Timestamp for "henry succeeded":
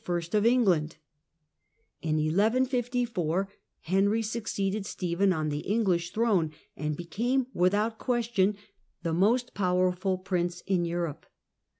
3.81-4.83